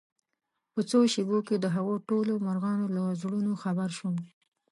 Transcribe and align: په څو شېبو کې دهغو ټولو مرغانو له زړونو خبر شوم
په 0.73 0.81
څو 0.89 0.99
شېبو 1.13 1.39
کې 1.47 1.55
دهغو 1.57 1.95
ټولو 2.09 2.33
مرغانو 2.47 2.85
له 2.95 3.03
زړونو 3.21 3.51
خبر 3.63 3.89
شوم 3.97 4.15